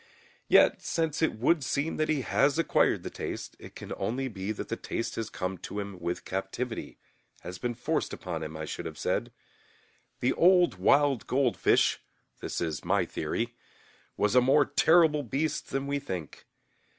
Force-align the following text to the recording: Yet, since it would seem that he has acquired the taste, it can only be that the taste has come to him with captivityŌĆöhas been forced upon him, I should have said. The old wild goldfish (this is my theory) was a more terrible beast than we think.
Yet, 0.47 0.81
since 0.81 1.21
it 1.21 1.35
would 1.37 1.63
seem 1.63 1.97
that 1.97 2.09
he 2.09 2.21
has 2.21 2.57
acquired 2.57 3.03
the 3.03 3.11
taste, 3.11 3.55
it 3.59 3.75
can 3.75 3.93
only 3.97 4.27
be 4.27 4.51
that 4.51 4.67
the 4.69 4.75
taste 4.75 5.13
has 5.13 5.29
come 5.29 5.59
to 5.59 5.77
him 5.79 5.99
with 5.99 6.25
captivityŌĆöhas 6.25 7.61
been 7.61 7.75
forced 7.75 8.11
upon 8.11 8.41
him, 8.41 8.57
I 8.57 8.65
should 8.65 8.87
have 8.87 8.97
said. 8.97 9.31
The 10.19 10.33
old 10.33 10.79
wild 10.79 11.27
goldfish 11.27 11.99
(this 12.39 12.59
is 12.61 12.83
my 12.83 13.05
theory) 13.05 13.53
was 14.17 14.33
a 14.33 14.41
more 14.41 14.65
terrible 14.65 15.21
beast 15.21 15.69
than 15.69 15.85
we 15.85 15.99
think. 15.99 16.47